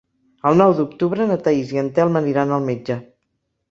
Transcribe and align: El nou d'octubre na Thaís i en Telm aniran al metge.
El 0.51 0.57
nou 0.61 0.73
d'octubre 0.79 1.29
na 1.33 1.39
Thaís 1.45 1.77
i 1.77 1.81
en 1.85 1.95
Telm 2.01 2.21
aniran 2.25 2.59
al 2.61 2.71
metge. 2.73 3.03